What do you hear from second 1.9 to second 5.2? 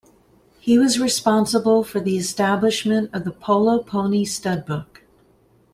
the establishment of the Polo Pony Stud book.